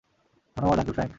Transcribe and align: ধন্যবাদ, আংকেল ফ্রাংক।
ধন্যবাদ, 0.57 0.79
আংকেল 0.79 0.93
ফ্রাংক। 0.93 1.09